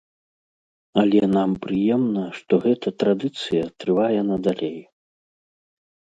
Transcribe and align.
Але 1.01 1.19
нам 1.33 1.51
прыемна, 1.65 2.23
што 2.37 2.53
гэта 2.63 2.93
традыцыя 3.03 3.63
трывае 3.83 4.19
надалей. 4.31 4.79